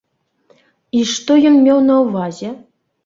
[0.99, 2.49] І што ён меў на ўвазе?